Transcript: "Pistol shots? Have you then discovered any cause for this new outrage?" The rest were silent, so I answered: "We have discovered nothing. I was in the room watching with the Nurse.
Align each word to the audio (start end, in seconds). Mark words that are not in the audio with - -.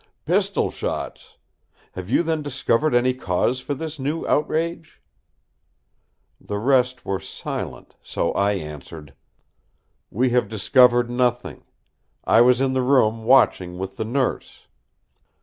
"Pistol 0.25 0.71
shots? 0.71 1.37
Have 1.91 2.09
you 2.09 2.23
then 2.23 2.41
discovered 2.41 2.95
any 2.95 3.13
cause 3.13 3.59
for 3.59 3.75
this 3.75 3.99
new 3.99 4.25
outrage?" 4.25 4.99
The 6.43 6.57
rest 6.57 7.05
were 7.05 7.19
silent, 7.19 7.95
so 8.01 8.31
I 8.31 8.53
answered: 8.53 9.13
"We 10.09 10.31
have 10.31 10.49
discovered 10.49 11.11
nothing. 11.11 11.65
I 12.23 12.41
was 12.41 12.61
in 12.61 12.73
the 12.73 12.81
room 12.81 13.25
watching 13.25 13.77
with 13.77 13.97
the 13.97 14.05
Nurse. 14.05 14.65